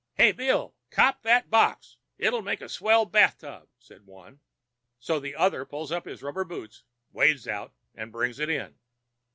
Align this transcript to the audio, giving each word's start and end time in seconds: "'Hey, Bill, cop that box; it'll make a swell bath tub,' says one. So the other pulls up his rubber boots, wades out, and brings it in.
"'Hey, 0.15 0.31
Bill, 0.31 0.73
cop 0.89 1.21
that 1.21 1.51
box; 1.51 1.97
it'll 2.17 2.41
make 2.41 2.59
a 2.59 2.67
swell 2.67 3.05
bath 3.05 3.37
tub,' 3.37 3.67
says 3.77 4.01
one. 4.01 4.39
So 4.99 5.19
the 5.19 5.35
other 5.35 5.63
pulls 5.63 5.91
up 5.91 6.05
his 6.05 6.23
rubber 6.23 6.43
boots, 6.43 6.81
wades 7.11 7.47
out, 7.47 7.71
and 7.93 8.11
brings 8.11 8.39
it 8.39 8.49
in. 8.49 8.79